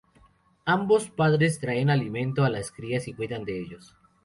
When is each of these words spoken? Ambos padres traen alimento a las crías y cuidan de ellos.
Ambos 0.65 1.11
padres 1.11 1.59
traen 1.59 1.91
alimento 1.91 2.43
a 2.43 2.49
las 2.49 2.71
crías 2.71 3.07
y 3.07 3.13
cuidan 3.13 3.45
de 3.45 3.59
ellos. 3.61 3.95